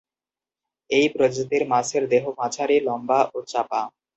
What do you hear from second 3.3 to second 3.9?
ও চাপা।